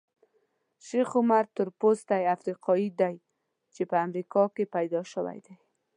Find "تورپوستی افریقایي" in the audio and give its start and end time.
1.55-2.89